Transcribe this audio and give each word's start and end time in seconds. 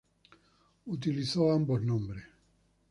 Utilizó 0.87 1.51
ambos 1.51 1.83
nombres. 1.85 2.23